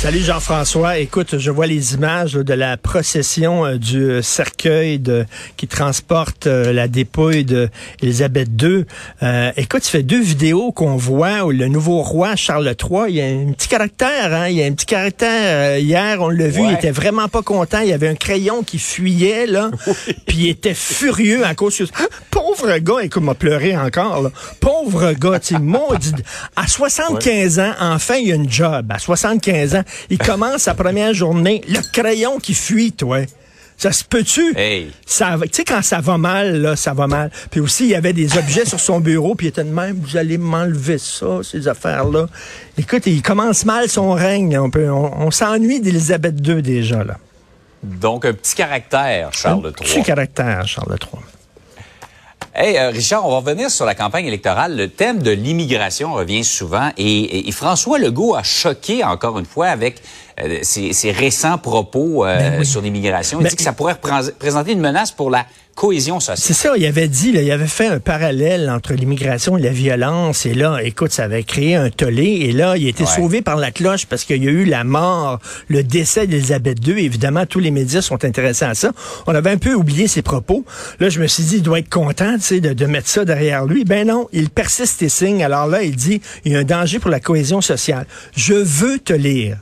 Salut 0.00 0.20
Jean-François. 0.20 0.98
Écoute, 0.98 1.38
je 1.38 1.50
vois 1.50 1.66
les 1.66 1.94
images 1.94 2.36
là, 2.36 2.44
de 2.44 2.54
la 2.54 2.76
procession 2.76 3.66
euh, 3.66 3.78
du 3.78 4.22
cercueil 4.22 5.00
de, 5.00 5.26
qui 5.56 5.66
transporte 5.66 6.46
euh, 6.46 6.72
la 6.72 6.86
dépouille 6.86 7.44
d'Élisabeth 7.44 8.48
II. 8.62 8.84
Euh, 9.24 9.50
écoute, 9.56 9.82
tu 9.82 9.90
fais 9.90 10.04
deux 10.04 10.20
vidéos 10.20 10.70
qu'on 10.70 10.94
voit 10.94 11.44
où 11.44 11.50
le 11.50 11.66
nouveau 11.66 12.00
roi 12.02 12.36
Charles 12.36 12.76
III, 12.80 13.00
il 13.08 13.16
y 13.16 13.20
a 13.20 13.24
un 13.24 13.52
petit 13.52 13.66
caractère, 13.66 14.32
hein, 14.32 14.46
il 14.46 14.58
y 14.58 14.62
a 14.62 14.66
un 14.66 14.72
petit 14.72 14.86
caractère. 14.86 15.74
Euh, 15.74 15.78
hier, 15.80 16.22
on 16.22 16.28
l'a 16.28 16.46
vu, 16.46 16.62
il 16.62 16.74
était 16.74 16.92
vraiment 16.92 17.26
pas 17.26 17.42
content. 17.42 17.80
Il 17.80 17.88
y 17.88 17.92
avait 17.92 18.08
un 18.08 18.14
crayon 18.14 18.62
qui 18.62 18.78
fuyait, 18.78 19.46
là, 19.46 19.72
puis 20.28 20.36
il 20.36 20.48
était 20.48 20.74
furieux 20.74 21.44
à 21.44 21.56
cause 21.56 21.76
de... 21.78 21.88
Pauvre 22.30 22.78
gars, 22.78 23.02
écoute, 23.02 23.24
m'a 23.24 23.34
pleuré 23.34 23.76
encore, 23.76 24.22
là. 24.22 24.30
Pauvre 24.60 25.12
gars, 25.14 25.40
tu 25.40 25.58
maudit. 25.58 26.14
À 26.54 26.68
75 26.68 27.58
ans, 27.58 27.72
enfin, 27.80 28.14
il 28.14 28.28
y 28.28 28.32
a 28.32 28.36
une 28.36 28.50
job. 28.50 28.86
À 28.90 29.00
75 29.00 29.74
ans, 29.74 29.82
il 30.10 30.18
commence 30.18 30.62
sa 30.62 30.74
première 30.74 31.14
journée, 31.14 31.62
le 31.68 31.80
crayon 31.92 32.38
qui 32.38 32.54
fuit, 32.54 32.92
toi. 32.92 33.20
Ça 33.76 33.92
se 33.92 34.02
peut-tu? 34.02 34.58
Hey. 34.58 34.90
Ça, 35.06 35.36
tu 35.40 35.48
sais, 35.52 35.64
quand 35.64 35.82
ça 35.82 36.00
va 36.00 36.18
mal, 36.18 36.60
là, 36.60 36.74
ça 36.74 36.94
va 36.94 37.06
mal. 37.06 37.30
Puis 37.48 37.60
aussi, 37.60 37.84
il 37.84 37.90
y 37.90 37.94
avait 37.94 38.12
des 38.12 38.36
objets 38.36 38.64
sur 38.64 38.80
son 38.80 38.98
bureau, 38.98 39.36
puis 39.36 39.46
il 39.46 39.50
était 39.50 39.62
de 39.62 39.70
même, 39.70 40.00
vous 40.00 40.16
allez 40.16 40.36
m'enlever 40.36 40.98
ça, 40.98 41.40
ces 41.44 41.68
affaires-là. 41.68 42.26
Écoute, 42.76 43.06
il 43.06 43.22
commence 43.22 43.64
mal 43.64 43.88
son 43.88 44.12
règne. 44.14 44.58
On, 44.58 44.68
peut, 44.68 44.90
on, 44.90 45.26
on 45.26 45.30
s'ennuie 45.30 45.80
d'Élisabeth 45.80 46.44
II 46.44 46.60
déjà, 46.60 47.04
là. 47.04 47.18
Donc, 47.82 48.24
un 48.24 48.32
petit 48.32 48.56
caractère, 48.56 49.32
Charles 49.32 49.66
Un 49.66 49.68
III. 49.68 49.72
Petit 49.74 50.02
caractère, 50.02 50.66
Charles 50.66 50.96
III. 51.00 51.22
Hey, 52.60 52.76
euh, 52.76 52.90
Richard, 52.90 53.24
on 53.24 53.30
va 53.30 53.36
revenir 53.36 53.70
sur 53.70 53.84
la 53.86 53.94
campagne 53.94 54.26
électorale. 54.26 54.76
Le 54.76 54.88
thème 54.88 55.22
de 55.22 55.30
l'immigration 55.30 56.12
revient 56.14 56.42
souvent 56.42 56.90
et, 56.96 57.04
et- 57.06 57.48
et 57.48 57.52
François 57.52 58.00
Legault 58.00 58.34
a 58.34 58.42
choqué 58.42 59.04
encore 59.04 59.38
une 59.38 59.46
fois 59.46 59.66
avec 59.68 60.02
euh, 60.40 60.58
ses, 60.62 60.92
ses 60.92 61.12
récents 61.12 61.58
propos 61.58 62.26
euh, 62.26 62.36
Ben 62.36 62.56
oui. 62.58 62.66
sur 62.66 62.80
l'immigration. 62.80 63.38
Il 63.38 63.44
Ben- 63.44 63.50
dit 63.50 63.54
que 63.54 63.62
ça 63.62 63.72
pourrait 63.72 63.92
repré- 63.92 64.32
présenter 64.32 64.72
une 64.72 64.80
menace 64.80 65.12
pour 65.12 65.30
la 65.30 65.46
cohésion 65.78 66.18
C'est 66.18 66.54
ça, 66.54 66.72
il 66.76 66.84
avait 66.86 67.06
dit, 67.06 67.30
là, 67.30 67.40
il 67.40 67.50
avait 67.52 67.68
fait 67.68 67.86
un 67.86 68.00
parallèle 68.00 68.68
entre 68.68 68.94
l'immigration 68.94 69.56
et 69.56 69.62
la 69.62 69.70
violence. 69.70 70.44
Et 70.44 70.52
là, 70.52 70.78
écoute, 70.82 71.12
ça 71.12 71.22
avait 71.24 71.44
créé 71.44 71.76
un 71.76 71.88
tollé. 71.88 72.24
Et 72.24 72.52
là, 72.52 72.76
il 72.76 72.84
a 72.86 72.88
été 72.88 73.04
Ouais. 73.04 73.08
sauvé 73.14 73.42
par 73.42 73.56
la 73.56 73.70
cloche 73.70 74.06
parce 74.06 74.24
qu'il 74.24 74.42
y 74.42 74.48
a 74.48 74.50
eu 74.50 74.64
la 74.64 74.82
mort, 74.82 75.38
le 75.68 75.84
décès 75.84 76.26
d'Élisabeth 76.26 76.84
II. 76.84 76.98
Évidemment, 77.04 77.46
tous 77.46 77.60
les 77.60 77.70
médias 77.70 78.02
sont 78.02 78.24
intéressés 78.24 78.64
à 78.64 78.74
ça. 78.74 78.90
On 79.28 79.34
avait 79.36 79.50
un 79.50 79.56
peu 79.56 79.72
oublié 79.74 80.08
ses 80.08 80.22
propos. 80.22 80.64
Là, 80.98 81.10
je 81.10 81.20
me 81.20 81.28
suis 81.28 81.44
dit, 81.44 81.56
il 81.58 81.62
doit 81.62 81.78
être 81.78 81.88
content, 81.88 82.34
de, 82.50 82.72
de 82.72 82.86
mettre 82.86 83.08
ça 83.08 83.24
derrière 83.24 83.64
lui. 83.64 83.84
Ben 83.84 84.04
non, 84.08 84.28
il 84.32 84.50
persiste 84.50 85.00
et 85.02 85.08
signe. 85.08 85.44
Alors 85.44 85.68
là, 85.68 85.84
il 85.84 85.94
dit, 85.94 86.20
il 86.44 86.52
y 86.52 86.56
a 86.56 86.58
un 86.58 86.64
danger 86.64 86.98
pour 86.98 87.10
la 87.10 87.20
cohésion 87.20 87.60
sociale. 87.60 88.06
Je 88.36 88.54
veux 88.54 88.98
te 88.98 89.12
lire. 89.12 89.58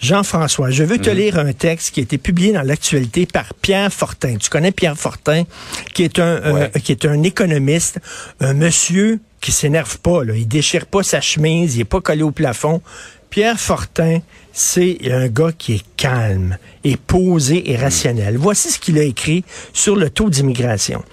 Jean-François, 0.00 0.70
je 0.70 0.82
veux 0.82 0.98
te 0.98 1.10
lire 1.10 1.38
un 1.38 1.52
texte 1.52 1.92
qui 1.94 2.00
a 2.00 2.02
été 2.02 2.16
publié 2.16 2.52
dans 2.52 2.62
l'actualité 2.62 3.26
par 3.26 3.52
Pierre 3.54 3.92
Fortin. 3.92 4.36
Tu 4.36 4.48
connais 4.48 4.72
Pierre 4.72 4.96
Fortin, 4.96 5.44
qui 5.92 6.04
est 6.04 6.18
un, 6.18 6.40
euh, 6.42 6.68
qui 6.68 6.92
est 6.92 7.04
un 7.04 7.22
économiste, 7.22 8.00
un 8.40 8.54
monsieur 8.54 9.20
qui 9.42 9.52
s'énerve 9.52 9.98
pas, 9.98 10.24
là. 10.24 10.34
il 10.34 10.48
déchire 10.48 10.86
pas 10.86 11.02
sa 11.02 11.20
chemise, 11.20 11.76
il 11.76 11.82
est 11.82 11.84
pas 11.84 12.00
collé 12.00 12.22
au 12.22 12.30
plafond. 12.30 12.80
Pierre 13.28 13.60
Fortin, 13.60 14.20
c'est 14.52 14.98
un 15.10 15.28
gars 15.28 15.52
qui 15.56 15.74
est 15.74 15.84
calme 15.96 16.56
et 16.82 16.96
posé 16.96 17.70
et 17.70 17.76
rationnel. 17.76 18.38
Voici 18.38 18.70
ce 18.70 18.78
qu'il 18.78 18.98
a 18.98 19.02
écrit 19.02 19.44
sur 19.72 19.96
le 19.96 20.08
taux 20.08 20.30
d'immigration. 20.30 21.04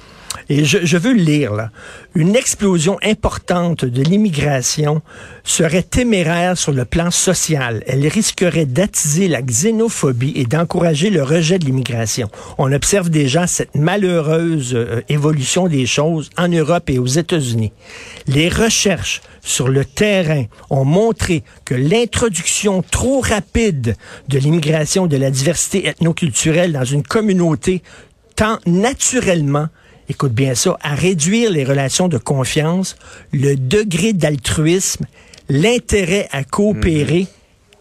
Et 0.49 0.65
je, 0.65 0.79
je 0.83 0.97
veux 0.97 1.13
lire, 1.13 1.53
là. 1.53 1.71
Une 2.15 2.35
explosion 2.35 2.97
importante 3.03 3.85
de 3.85 4.01
l'immigration 4.01 5.01
serait 5.43 5.83
téméraire 5.83 6.57
sur 6.57 6.71
le 6.71 6.85
plan 6.85 7.11
social. 7.11 7.83
Elle 7.87 8.07
risquerait 8.07 8.65
d'attiser 8.65 9.27
la 9.27 9.41
xénophobie 9.41 10.33
et 10.35 10.45
d'encourager 10.45 11.09
le 11.09 11.23
rejet 11.23 11.59
de 11.59 11.65
l'immigration. 11.65 12.29
On 12.57 12.71
observe 12.71 13.09
déjà 13.09 13.47
cette 13.47 13.75
malheureuse 13.75 14.73
euh, 14.73 15.01
évolution 15.09 15.67
des 15.67 15.85
choses 15.85 16.29
en 16.37 16.47
Europe 16.47 16.89
et 16.89 16.99
aux 16.99 17.05
États-Unis. 17.05 17.71
Les 18.27 18.49
recherches 18.49 19.21
sur 19.41 19.69
le 19.69 19.85
terrain 19.85 20.45
ont 20.69 20.85
montré 20.85 21.43
que 21.65 21.75
l'introduction 21.75 22.81
trop 22.81 23.21
rapide 23.21 23.95
de 24.27 24.39
l'immigration, 24.39 25.07
de 25.07 25.17
la 25.17 25.31
diversité 25.31 25.87
ethnoculturelle 25.87 26.73
dans 26.73 26.83
une 26.83 27.03
communauté 27.03 27.81
tend 28.35 28.59
naturellement 28.65 29.67
écoute 30.09 30.34
bien 30.34 30.56
ça, 30.56 30.78
à 30.81 30.95
réduire 30.95 31.51
les 31.51 31.63
relations 31.63 32.07
de 32.07 32.18
confiance, 32.18 32.95
le 33.31 33.56
degré 33.56 34.13
d'altruisme, 34.13 35.06
l'intérêt 35.50 36.28
à 36.31 36.44
coopérer 36.44 37.28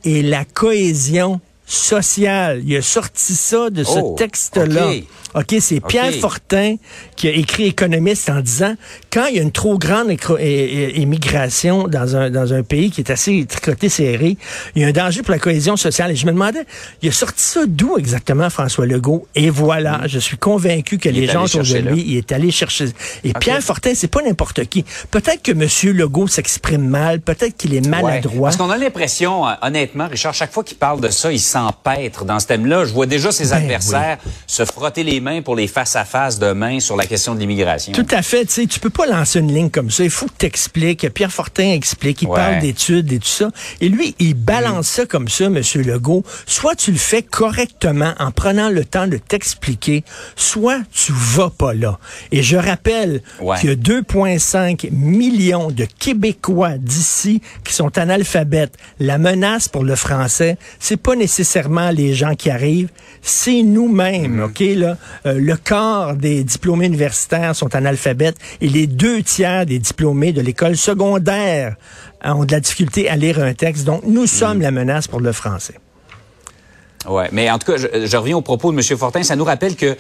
et 0.04 0.22
la 0.22 0.44
cohésion 0.44 1.40
sociale. 1.66 2.62
Il 2.64 2.76
a 2.76 2.82
sorti 2.82 3.34
ça 3.34 3.68
de 3.70 3.84
ce 3.84 3.98
Oh, 3.98 4.14
texte-là. 4.16 4.88
ok. 4.88 5.04
OK, 5.34 5.56
c'est 5.60 5.80
Pierre. 5.86 6.14
Fortin 6.14 6.76
qui 7.14 7.28
a 7.28 7.32
écrit 7.32 7.64
économiste 7.66 8.30
en 8.30 8.40
disant 8.40 8.74
quand 9.12 9.26
il 9.26 9.36
y 9.36 9.38
a 9.38 9.42
une 9.42 9.52
trop 9.52 9.76
grande 9.76 10.08
immigration 10.94 11.88
dans 11.88 12.16
un 12.16 12.30
dans 12.30 12.54
un 12.54 12.62
pays 12.62 12.90
qui 12.90 13.00
est 13.02 13.10
assez 13.10 13.44
tricoté 13.46 13.88
serré, 13.88 14.36
il 14.74 14.82
y 14.82 14.84
a 14.84 14.88
un 14.88 14.92
danger 14.92 15.22
pour 15.22 15.32
la 15.32 15.38
cohésion 15.38 15.76
sociale. 15.76 16.10
Et 16.12 16.16
je 16.16 16.26
me 16.26 16.32
demandais, 16.32 16.64
il 17.02 17.08
a 17.08 17.12
sorti 17.12 17.42
ça 17.42 17.60
d'où 17.66 17.98
exactement 17.98 18.48
François 18.50 18.86
Legault? 18.86 19.26
Et 19.34 19.50
voilà, 19.50 20.02
je 20.06 20.18
suis 20.18 20.36
convaincu 20.38 20.98
que. 20.98 21.08
Il 21.08 21.16
les 21.16 21.26
gens 21.26 21.44
lui, 21.44 22.02
il 22.06 22.16
est 22.16 22.32
allé 22.32 22.50
chercher. 22.50 22.86
Et 23.24 23.32
Pierre 23.34 23.60
Fortin, 23.62 23.92
c'est 23.94 24.08
pas 24.08 24.22
n'importe 24.22 24.64
qui. 24.66 24.84
Peut-être 25.10 25.42
que 25.42 25.52
Monsieur 25.52 25.92
Legault 25.92 26.26
s'exprime 26.28 26.86
mal, 26.88 27.20
peut-être 27.20 27.56
qu'il 27.56 27.74
est 27.74 27.84
Ouais. 27.86 27.88
maladroit. 28.02 28.48
Parce 28.48 28.56
qu'on 28.56 28.70
a 28.70 28.76
l'impression, 28.78 29.46
euh, 29.46 29.52
honnêtement, 29.62 30.08
Richard, 30.08 30.32
chaque 30.34 30.52
fois 30.52 30.64
qu'il 30.64 30.76
parle 30.78 31.00
de 31.00 31.08
ça, 31.08 31.30
il 31.30 31.38
s'empêtre 31.56 32.24
dans 32.26 32.38
ce 32.38 32.46
thème-là. 32.46 32.84
Je 32.84 32.92
vois 32.92 33.06
déjà 33.06 33.32
ses 33.32 33.46
Ben 33.48 33.54
adversaires 33.62 34.18
se 34.46 34.64
frotter 34.64 35.02
les 35.04 35.20
mains 35.20 35.40
pour 35.40 35.56
les 35.56 35.66
face-à-face 35.66 36.38
demain 36.38 36.80
sur 36.80 36.96
la 36.96 37.06
question 37.06 37.34
de 37.34 37.40
l'immigration. 37.40 37.92
Tout 37.92 38.06
à 38.10 38.20
fait, 38.22 38.44
tu 38.44 38.52
sais, 38.52 38.66
tu 38.66 38.78
peux 38.78 38.90
pas 38.90 39.06
lancer 39.06 39.38
une 39.40 39.52
ligne 39.52 39.70
comme 39.70 39.90
ça. 39.90 40.04
Il 40.04 40.10
faut 40.10 40.26
que 40.26 40.34
t'expliques. 40.36 41.08
Pierre 41.14 41.32
Fortin 41.32 41.70
explique, 41.72 42.22
il 42.22 42.28
Ouais. 42.28 42.36
parle 42.36 42.58
d'études 42.60 43.10
et 43.12 43.18
tout 43.18 43.26
ça. 43.28 43.50
Et 43.80 43.88
lui, 43.88 44.14
il 44.18 44.34
balance 44.34 44.86
ça 44.88 45.06
comme 45.06 45.28
ça, 45.28 45.48
Monsieur 45.48 45.82
Legault. 45.82 46.24
Soit 46.46 46.74
tu 46.74 46.92
le 46.92 46.98
fais 46.98 47.22
correctement 47.22 48.12
en 48.18 48.30
prenant 48.32 48.68
le 48.68 48.84
temps 48.84 49.06
de 49.06 49.16
t'expliquer, 49.16 50.04
soit 50.36 50.80
tu 50.92 51.12
vas 51.14 51.50
pas 51.50 51.72
là. 51.72 51.98
Et 52.32 52.42
je 52.42 52.56
rappelle 52.56 53.22
Ouais. 53.40 53.58
qu'il 53.58 53.70
y 53.70 53.72
a 53.72 53.76
2,5 53.76 54.88
millions 54.92 55.70
de 55.70 55.86
Québécois 55.98 56.76
d'ici 56.78 57.40
qui 57.64 57.72
sont 57.72 57.96
analphabètes. 57.96 58.74
La 59.00 59.16
menace 59.18 59.68
pour 59.68 59.84
le 59.84 59.96
français, 59.96 60.58
c'est 60.80 60.96
pas 60.98 61.14
nécessairement 61.46 61.90
les 61.90 62.12
gens 62.12 62.34
qui 62.34 62.50
arrivent, 62.50 62.88
c'est 63.22 63.62
nous-mêmes, 63.62 64.42
OK, 64.42 64.60
là. 64.60 64.96
Euh, 65.26 65.38
le 65.38 65.56
quart 65.56 66.16
des 66.16 66.42
diplômés 66.42 66.86
universitaires 66.86 67.54
sont 67.54 67.74
analphabètes 67.74 68.36
et 68.60 68.68
les 68.68 68.86
deux 68.88 69.22
tiers 69.22 69.64
des 69.64 69.78
diplômés 69.78 70.32
de 70.32 70.40
l'école 70.40 70.76
secondaire 70.76 71.76
ont 72.24 72.44
de 72.44 72.52
la 72.52 72.60
difficulté 72.60 73.08
à 73.08 73.16
lire 73.16 73.40
un 73.40 73.54
texte. 73.54 73.84
Donc, 73.84 74.02
nous 74.04 74.26
sommes 74.26 74.60
la 74.60 74.72
menace 74.72 75.06
pour 75.06 75.20
le 75.20 75.30
français. 75.32 75.74
Ouais, 77.08 77.28
mais 77.30 77.48
en 77.48 77.58
tout 77.58 77.70
cas, 77.70 77.78
je, 77.78 78.06
je 78.06 78.16
reviens 78.16 78.36
au 78.36 78.42
propos 78.42 78.72
de 78.72 78.76
M. 78.76 78.98
Fortin. 78.98 79.22
Ça 79.22 79.36
nous 79.36 79.44
rappelle 79.44 79.76
que 79.76 79.96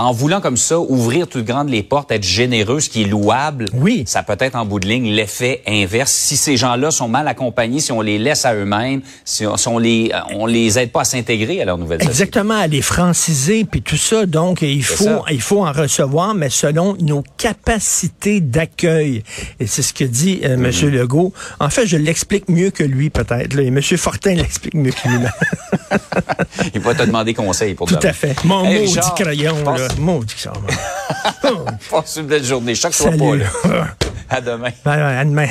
en 0.00 0.12
voulant 0.12 0.40
comme 0.40 0.56
ça 0.56 0.78
ouvrir 0.78 1.28
toutes 1.28 1.44
grandes 1.44 1.68
les 1.68 1.82
portes, 1.82 2.10
être 2.10 2.24
généreux, 2.24 2.80
ce 2.80 2.88
qui 2.88 3.02
est 3.02 3.06
louable, 3.06 3.66
Oui. 3.74 4.04
ça 4.06 4.22
peut 4.22 4.36
être 4.40 4.56
en 4.56 4.64
bout 4.64 4.80
de 4.80 4.88
ligne 4.88 5.10
l'effet 5.12 5.62
inverse. 5.66 6.10
Si 6.12 6.36
ces 6.36 6.56
gens-là 6.56 6.90
sont 6.90 7.08
mal 7.08 7.28
accompagnés, 7.28 7.80
si 7.80 7.92
on 7.92 8.00
les 8.00 8.18
laisse 8.18 8.44
à 8.44 8.54
eux-mêmes, 8.54 9.02
si 9.24 9.46
on, 9.46 9.56
si 9.56 9.68
on 9.68 9.78
les 9.78 10.10
on 10.34 10.46
les 10.46 10.78
aide 10.78 10.90
pas 10.90 11.02
à 11.02 11.04
s'intégrer 11.04 11.60
à 11.60 11.64
leur 11.64 11.76
nouvelle 11.78 11.98
société. 12.00 12.10
Exactement, 12.22 12.54
à 12.58 12.66
les 12.66 12.82
franciser, 12.82 13.64
puis 13.64 13.82
tout 13.82 13.96
ça. 13.96 14.26
Donc, 14.26 14.62
il 14.62 14.82
faut, 14.84 15.04
ça. 15.04 15.22
il 15.30 15.40
faut 15.40 15.64
en 15.66 15.72
recevoir, 15.72 16.34
mais 16.34 16.50
selon 16.50 16.96
nos 17.00 17.22
capacités 17.36 18.40
d'accueil. 18.40 19.22
Et 19.60 19.66
c'est 19.66 19.82
ce 19.82 19.92
que 19.92 20.04
dit 20.04 20.40
euh. 20.44 20.54
M. 20.54 20.70
Legault. 20.90 21.32
En 21.60 21.68
fait, 21.70 21.86
je 21.86 21.96
l'explique 21.96 22.48
mieux 22.48 22.70
que 22.70 22.84
lui, 22.84 23.10
peut-être. 23.10 23.58
Et 23.58 23.66
M. 23.66 23.80
Fortin 23.82 24.34
l'explique 24.34 24.74
mieux 24.74 24.92
que 24.92 25.08
lui. 25.08 25.18
Il 26.74 26.80
va 26.80 26.94
te 26.94 27.02
demander 27.02 27.34
conseil 27.34 27.74
pour 27.74 27.86
tout 27.88 27.96
demain. 27.96 28.10
à 28.10 28.12
fait. 28.12 28.44
Mon 28.44 28.64
Hey, 28.64 28.86
Richard, 28.86 29.14
crayon, 29.14 29.56
là. 29.64 29.88
Maudit 29.98 30.34
crayon. 30.34 30.62
Passe 31.90 32.16
une 32.16 32.26
belle 32.26 32.44
journée. 32.44 32.74
Chaque 32.74 32.92
fois 32.94 33.10
pas, 33.10 33.36
là. 33.36 33.46
À 34.32 34.40
demain. 34.40 34.70
Ouais, 34.86 34.92
à 34.92 35.24
demain. 35.24 35.48